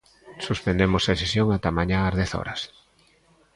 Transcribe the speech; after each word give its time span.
Suspendemos 0.45 1.03
a 1.11 1.13
sesión 1.21 1.47
ata 1.57 1.75
mañá 1.77 1.99
as 2.03 2.15
dez 2.19 2.31
horas. 2.37 2.61